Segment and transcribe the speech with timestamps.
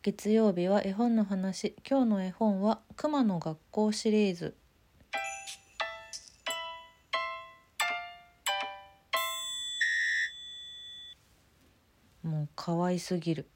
[0.00, 1.74] 月曜日は絵本の話。
[1.84, 4.54] 今日の絵本は熊の学校シリーズ。
[12.22, 13.48] もう可愛すぎる。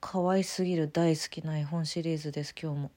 [0.00, 2.90] 可愛すぎる大好きな絵本シリーズです今日も。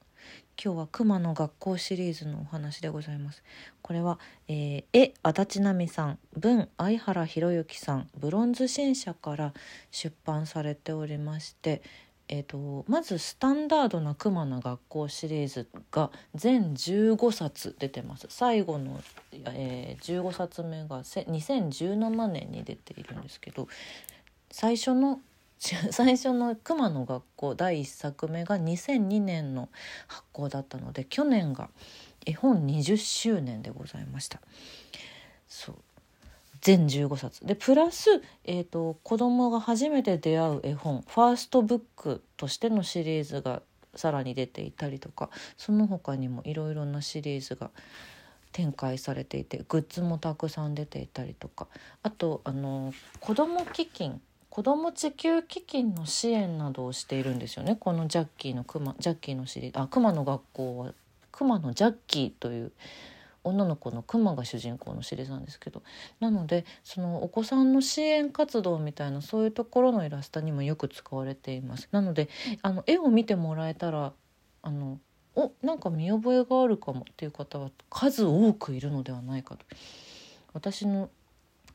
[0.64, 3.42] 今日は熊の学校シリーズのお話でございます。
[3.82, 9.54] これは、えー、絵足立奈美さん文相原博之さんブロンズ新社から
[9.90, 11.82] 出版されておりまして
[12.34, 19.02] えーと、まずスタンダードな熊の学校シリーズが全15冊出てます最後の、
[19.34, 23.68] えー、15冊目が2017年に出ているんですけど
[24.50, 25.20] 最初の
[25.60, 29.68] 最初の「熊の学校」第1作目が2002年の
[30.08, 31.70] 発行だったので去年が
[32.26, 34.40] 絵本20周年でございました。
[35.50, 35.76] そう
[36.62, 37.46] 全15冊。
[37.46, 43.62] でプラス、えーと、子供が初めて出会う絵本ファーストブックとしてのシリーズが
[43.96, 47.72] さらに出ていたりとかその他にもいろいろなシリーズが
[48.52, 51.68] 展開されていてグッズもたくさん出ていたりとか
[52.04, 57.78] あとあの子ども基金子ども地球基金の支援などをしているんですよね。
[57.80, 60.94] このジャッキーのクマジャッキーのシリーズあクマの学校は
[61.32, 62.72] クマのジャッキーという
[63.44, 65.82] 女の子のクマが主人公のシリーズなんですけど
[66.20, 71.90] なのでそのお子さんの支援活動みたいなそういうところのイラストにもよく使われています。
[71.92, 72.30] なので
[72.62, 74.14] あの絵を見てもらえたら
[74.62, 75.00] あの
[75.36, 79.66] おなんか見覚えがあるかもっていう方は数多くいるのではないかと。
[80.54, 81.10] 私の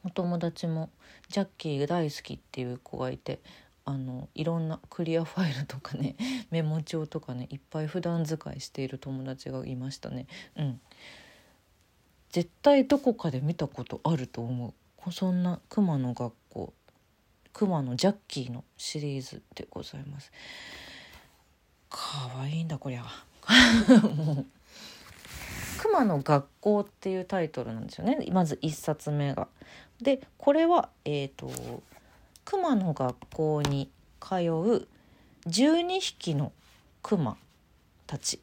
[0.04, 0.90] お友達も
[1.28, 3.40] ジャッキー大好きっていう子がいて
[3.84, 6.16] あのいろんなクリアファイルとかね
[6.50, 10.26] メモ帳とかねいっぱい普段使いしている友達がいましたね。
[10.56, 10.80] うん。
[12.36, 14.74] 絶対どこかで見たことあると思
[15.06, 15.10] う。
[15.10, 16.74] そんな熊の学校。
[17.54, 20.30] 熊のジャッキーのシリーズでございます。
[21.88, 23.06] かわいいんだこりゃ。
[24.14, 24.46] もう。
[25.78, 28.18] 熊の学校っていうタイトルなんですよね。
[28.30, 29.48] まず1冊目が。
[30.02, 31.82] でこれはえっ、ー、と
[32.44, 34.88] 熊の学校に通う
[35.46, 36.52] 12匹の
[37.02, 37.38] 熊
[38.06, 38.40] たち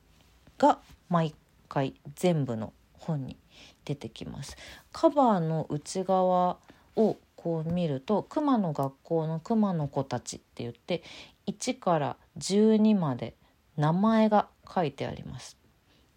[0.57, 1.35] が毎
[1.69, 3.37] 回全部の本に
[3.85, 4.57] 出てきます。
[4.91, 6.57] カバーの内側
[6.95, 11.03] をこう見ると熊の学校の熊の子たちって言って
[11.47, 13.35] 1から12まで
[13.75, 15.57] 名前が書いてあります。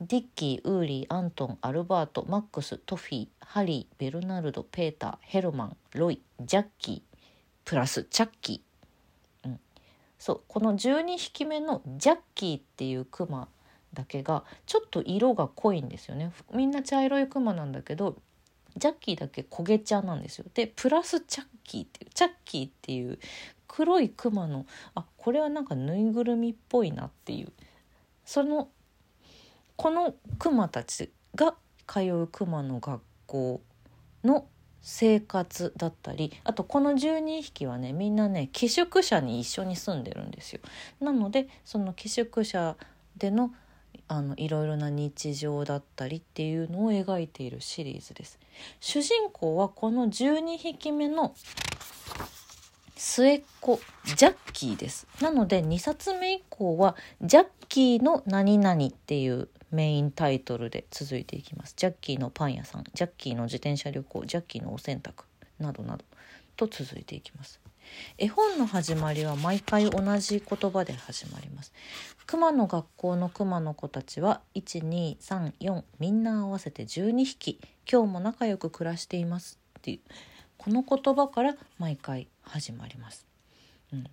[0.00, 7.18] ディッキー、ウーリー、アントン、アルバート、マックス、トフィー、ハリー、ベルナルド、ペーター、ヘルマン、ロイ、ジャッキー、
[7.64, 9.48] プラスチャッキー。
[9.48, 9.60] うん、
[10.18, 13.48] そうこの12匹目のジャッキーっていうクマ
[13.96, 16.30] だけがちょっと色が濃いんですよね。
[16.52, 18.16] みんな茶色いクマなんだけど
[18.76, 20.44] ジャッキーだけ焦げ茶なんですよ。
[20.54, 23.18] でプラスチャッキーっていうチャッキーっていう
[23.66, 27.52] 黒いクマのあこれはなんかぬいぐるみっぽいなっていう。
[28.24, 28.68] その
[29.76, 31.54] このクマたちが
[31.86, 33.60] 通うクマの学校
[34.24, 34.46] の
[34.88, 40.60] 生活だったりあとこの12匹はねみんなね寄宿舎に一緒に住んでるんですよ。
[41.00, 42.76] なのでその寄宿舎
[43.16, 43.52] での
[44.08, 48.38] あのいろいろな日常だったりっていうのを描いているシリーズです。
[48.80, 51.34] 主人公はこの12匹目の
[52.94, 55.06] 末っ子ジャッキーです。
[55.20, 61.74] なので2冊目以降はジャッキーの何々っていうメインタイトルで続いていきます。
[61.76, 65.24] ジャッキーのパン屋さんジャッキーの自転車旅行ジャッキーのお洗濯
[65.58, 66.04] などなど
[66.56, 67.65] と続いていきます。
[68.18, 71.72] 絵本の始まりは毎回同じ言葉で始まります
[72.26, 77.60] 熊の学校の熊の子たちは1234みんな合わせて12匹
[77.90, 80.00] 今日も仲良く暮らしていますっていう
[80.56, 83.26] この言葉から毎回始まります。
[83.92, 84.06] うん、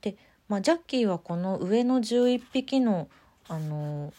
[0.00, 0.16] で、
[0.48, 3.08] まあ、ジャッキーはこの上の11匹の
[3.48, 4.12] あの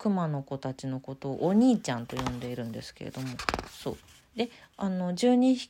[0.00, 3.28] 熊の子たちのことをお兄ちゃんと呼んでいるんですけれども。
[3.70, 3.96] そう。
[4.34, 5.68] であの11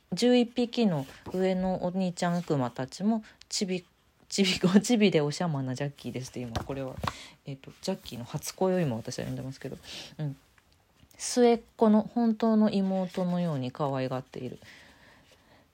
[0.55, 3.83] 匹の上のお兄ちゃんクマたちもちび
[4.29, 6.95] ちびお ちびでおしゃまなジャッキーですって今これは、
[7.45, 9.77] えーと、ジャッキーの初恋を今私は呼んでますけど、
[10.19, 10.37] うん、
[11.17, 14.59] 末っ子の本当の妹のように可愛がっている。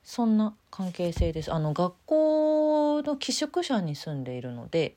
[0.04, 1.54] そんな関係性です。
[1.54, 4.96] あの学校の寄宿舎に住んでいるので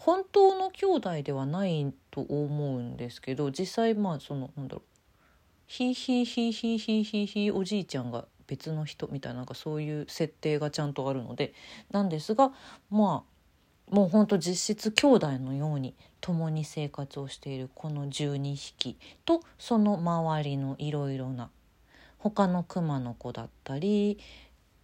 [0.00, 4.82] 本当の兄弟ではないと思うんですけど実際まあそのなんだろう。
[5.66, 11.52] ひいひいひいひいひいひいひいおじいちゃんが別の人みたいななんかそういう設定がちゃんとあるので。
[11.90, 12.50] なんですが
[12.90, 21.50] まあもうほんと実質兄弟のように共に生活をしているこの12匹とその周りのいろいろな
[22.18, 24.18] 他の熊の子だったり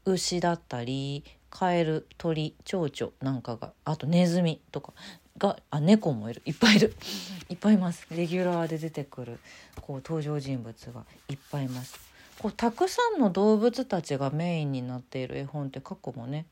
[0.04, 4.92] 牛だったりカエル鳥蝶々なんかがあとネズミとか
[5.38, 6.42] があ猫もいる。
[6.44, 6.94] いっぱいいる。
[7.48, 8.06] いっぱいいます。
[8.10, 9.38] レギュラーで出てくる
[9.80, 11.98] こう登場人物がいっぱいいます。
[12.38, 16.46] こうたくさんの動物たちがメインになっている絵本って過去もね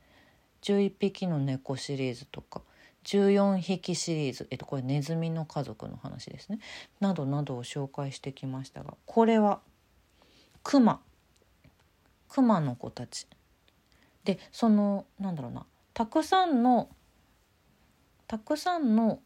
[0.63, 2.63] 11匹の猫シリーズとか
[3.05, 6.59] 14匹シリーズ、えっと、これネズミの家族の話ですね。
[7.01, 9.61] などなどを紹介してきましたがこれは
[10.63, 11.01] クマ
[12.29, 13.27] クマの子たち。
[14.25, 15.67] でそのなんだろうな。
[15.93, 16.89] たくさんの
[18.27, 19.21] たくさんの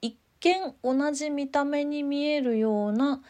[0.00, 3.20] 一見同じ見た目に見えるような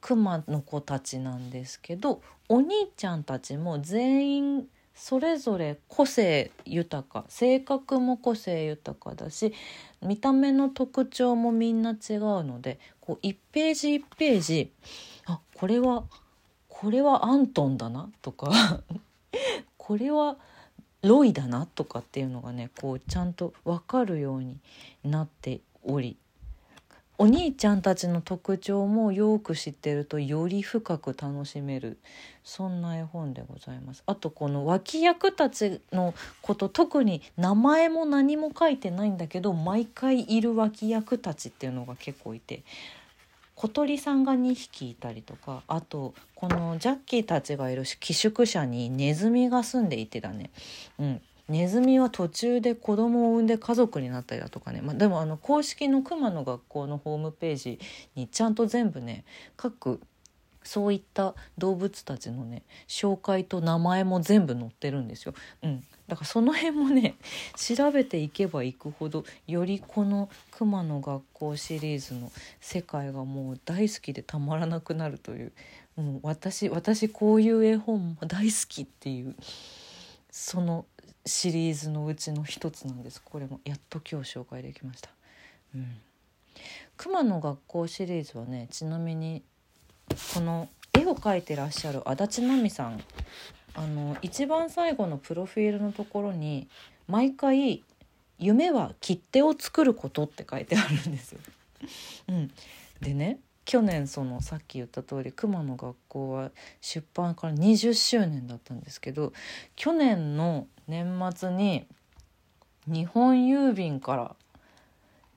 [0.00, 9.54] クマの子たちなんですけどお兄ちゃんたちも全員それぞれ個性豊か性格も個性豊かだし
[10.02, 11.98] 見た目の特徴もみんな違う
[12.44, 14.72] のでこう1ページ1ページ
[15.26, 16.04] あこれは
[16.68, 18.50] これはアントンだなとか
[19.82, 20.36] これは
[21.02, 24.58] ロイだなとかっていうのがねこうちゃんと分かるように
[25.02, 26.16] なっており
[27.18, 31.98] お兄ちゃんたちの特徴もよく知ってるとより深く楽しめる
[32.44, 34.04] そんな絵本でございます。
[34.06, 42.62] あとこの脇役たちのこと特に名前も何も書いてないんだけど毎回いる脇役たちっていうのが結構いて
[43.54, 50.50] 小鳥さんが2匹いたりとかあとこのジャッキーたちがいる寄宿舎にネズミが住んでいてだね、
[50.98, 57.78] うん、ネズミは途中で子供を産んで家族になったりだとかね、まあ、でもあの公式の熊の学校のホームページ
[58.14, 59.24] にちゃんと全部ね
[59.56, 60.00] 各
[60.64, 65.34] そういった動物たちのね紹介と名前も全部載ってるんですよ。
[65.62, 67.16] うん、だからその辺もね
[67.56, 72.30] 調べていけばいくほどよりこの「熊の学校」シリーズの
[72.60, 75.52] 世界がもう大好きでたまらなくなるという
[75.96, 79.36] もう私私こういう絵本も大好きっていう
[80.30, 80.86] その
[81.24, 85.10] シリーズのうちの一つなんですこれもやっと今日紹介できました。
[85.74, 86.00] うん、
[86.96, 89.42] 熊の学校シリーズはねちなみに
[90.34, 93.02] この絵を描いてらっしゃる足立奈美さん
[93.74, 96.68] あの一番最後のプロフィールのところに
[97.08, 97.82] 毎回
[98.38, 101.40] 「夢は切手を作ること」って書いてあるんですよ。
[102.28, 102.50] うん、
[103.00, 106.50] でね去年そのさっき言った通り熊の学校は
[106.80, 109.32] 出版から20周年だったんですけど
[109.76, 111.86] 去年の年末に
[112.86, 114.36] 日本郵便から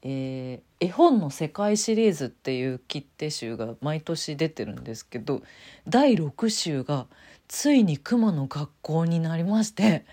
[0.01, 5.41] えー、絵本の世界シリーズっていう切手集が毎年出てるんですけど
[5.87, 7.07] 第6集が
[7.47, 10.05] ついに熊の学校になりまして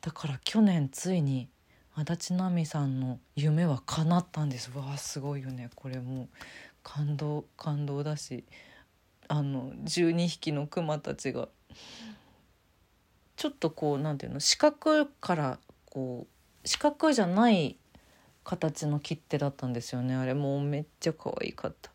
[0.00, 1.48] だから去年ついに
[1.94, 4.70] 足立奈美さんの夢は叶ったんです。
[4.74, 5.68] わあすごいよね。
[5.74, 6.28] これもう
[6.82, 8.44] 感動感動だし
[9.28, 11.48] あの12匹の熊たちが
[13.36, 15.58] ちょっとこうなんていうの四角から
[15.90, 17.76] こう四角じゃない
[18.44, 20.14] 形の切手だったんですよね。
[20.14, 21.90] あれもうめっちゃ可愛かった。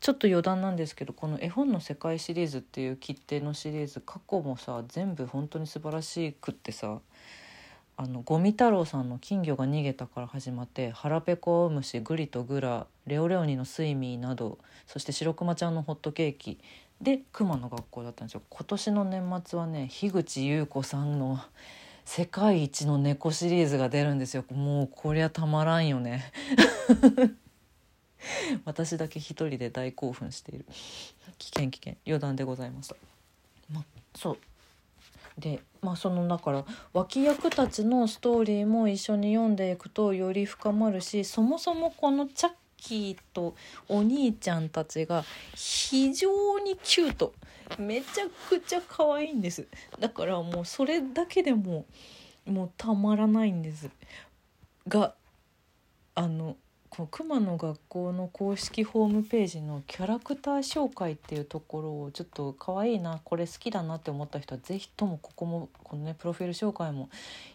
[0.00, 7.00] ちょっと余談なんですけどこの絵本の世界シリーズっていう切手のシリーズ過去もさ全部本当に素晴らしくってさ
[7.96, 16.58] あの五味太郎さんの「金魚が逃げた」から始まって「腹ペコムシ」「グリとグラ」「レオレオニのスイミー」などそして白熊ちゃんのホットケーキ
[17.00, 18.42] で熊の学校だったんですよ。
[18.48, 21.38] 今年の年末はね樋口優子さんの
[22.04, 24.44] 世界一の猫シリーズが出るんですよ。
[24.50, 26.32] もうこりゃたまらんよね。
[28.64, 30.66] 私だけ一人で大興奮している。
[31.38, 31.96] 危険危険。
[32.06, 32.96] 余談でございました、
[33.70, 33.84] ま、
[34.14, 34.38] そう。
[35.38, 43.54] でまあそのだから脇役たちのストーリーも一緒に読んでいくとより深まるしそもそもこのチャッキーと
[43.88, 45.24] お兄ちゃんたちが
[45.54, 47.32] 非常にキュート。
[47.78, 49.66] めちゃくちゃ可愛いんです。
[50.00, 51.86] だからもうそれだけでも
[52.44, 53.88] もうたまらないんです。
[54.88, 55.14] が
[56.16, 56.56] あの
[56.94, 67.08] この熊の学校の公式ホームページのキャラクター紹介っていうところをちょっと可愛いなこれ好きだなって思った人は是非ともここもこのねプロフィール紹介も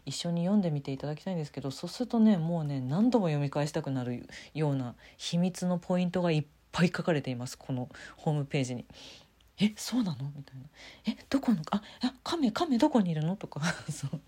[0.08, 7.60] 一緒に読んでみていただきたいんですけどそうするとねもうね何度も読み返したくなるような秘密のポイントがいっぱい書かれています。
[7.60, 8.86] このホームページに。
[9.60, 10.32] えそうなの？
[10.36, 10.63] みたいな
[11.13, 13.62] 「えどこのああ亀亀どこにいるの?」とか。
[13.91, 14.20] そう。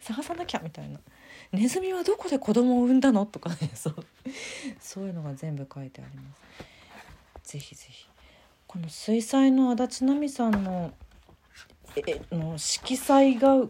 [0.00, 1.00] 探さなきゃみたいな
[1.52, 3.56] 「ネズミはどこで子供を産んだの?」とかね。
[3.74, 3.96] そう。
[4.80, 6.34] そういうのが全部書いてありま
[7.42, 7.52] す。
[7.52, 8.06] ぜひぜひ。
[8.66, 10.92] この水彩の足立奈美さんの
[11.96, 13.64] えの色彩が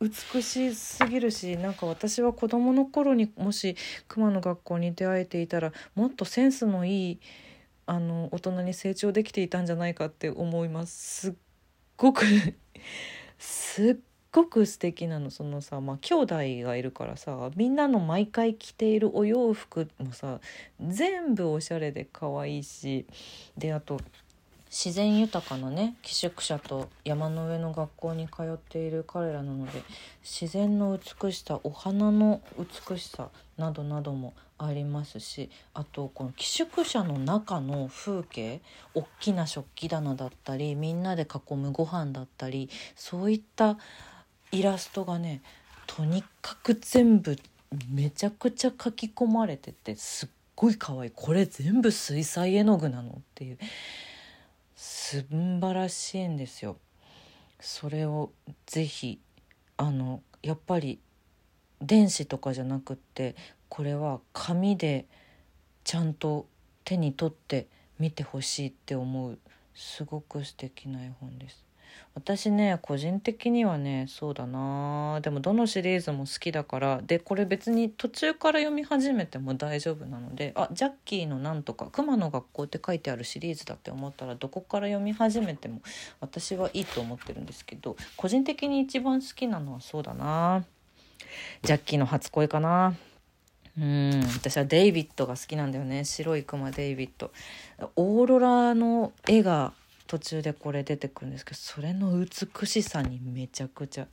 [0.00, 3.76] 美しすぎるしなんか私は子供の頃にもし
[4.08, 7.20] 熊の学校に出会えていたらもっとセンスのいい
[7.86, 11.20] あの大人に成長できていたんじゃないかって思います。
[11.20, 11.34] すっ
[11.96, 12.24] ごく
[13.38, 13.96] すっ
[14.36, 20.40] ごく素敵なのそのさまあ兄弟がいるからさみんなの毎回着ているお洋服もさ
[20.78, 23.06] 全部おしゃれで可愛いし
[23.56, 23.98] であと
[24.68, 29.82] 自然豊かなね寄宿舎と山の上の学校に通っている彼らなので
[30.22, 38.60] 自然の美しさお花の美しさなどなどもありますしあとこの寄宿舎の中の風景
[38.92, 43.78] 大きな食器棚だったりみんなで囲むご飯だったりそういった
[44.52, 45.42] イラストがね
[45.86, 47.36] とにかく全部
[47.90, 53.58] めちゃくちゃ書き込まれててすっごい可愛いこれ全部水彩絵の具なのっていう
[54.74, 56.76] 素晴らしいんですよ。
[57.60, 58.32] それを
[58.66, 59.18] ぜひ
[59.76, 61.00] あのやっぱり
[61.80, 63.34] 電子とかじゃなくって
[63.68, 65.06] これは紙で
[65.84, 66.46] ちゃんと
[66.84, 67.66] 手に取って
[67.98, 69.38] 見てほしいって思う
[69.74, 71.64] すごく素敵な絵本です。
[72.14, 75.20] 私ね個人的にはねそうだな。
[75.20, 77.02] でもどのシリーズも好きだから。
[77.06, 80.52] でこれ別に途中から読み始めても大丈夫なので。
[80.54, 85.82] あジャッキーのなんとか熊の学校って書いてあるシリーズだって思ったらどこから読み始めても
[86.20, 90.64] 私はいいと思ってるんですけど個人的に一番好きなのはそうだな。
[91.62, 92.94] ジャッキーの初恋かな。
[93.78, 96.04] うん私はデイビッドが好きなんだよね。
[96.06, 97.30] 白いクマデイビッド。
[97.96, 99.74] オーロラの絵が
[100.06, 104.06] 途中でこれ出てくるんですけどそれの美しさにめちゃくちゃ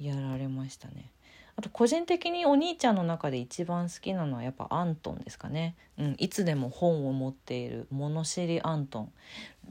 [0.00, 1.10] やられましたね。
[1.58, 5.74] あと個人的にお兄ちゃんの中で一番好きなのはやっぱアントンですかね。
[5.98, 9.12] うん、いつでも本を持っている物知りアントン。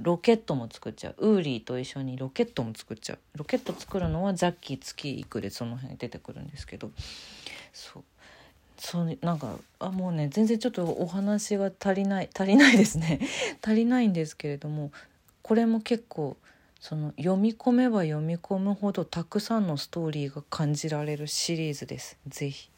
[0.01, 1.15] ロケットも作っちゃう。
[1.19, 3.19] ウーリーと一緒にロケットも作っちゃう。
[3.37, 6.89] ロケット作るのはザッキー月行くでその辺出てくるんですけど。
[7.71, 8.03] そう。
[8.77, 13.21] そうなんかあもうね全然ちょっとお話が足りない足りないですね
[13.63, 14.91] 足りないんですけれども
[15.45, 16.37] これも結構
[16.79, 22.17] その読み込めば読み込むほどたくさんのストーリーが感じられるシリーズです。
[22.27, 22.71] ぜひ